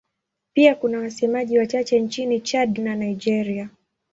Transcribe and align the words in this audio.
Pia 0.53 0.75
kuna 0.75 0.99
wasemaji 0.99 1.59
wachache 1.59 1.99
nchini 1.99 2.39
Chad 2.41 2.79
na 2.79 2.95
Nigeria. 2.95 3.69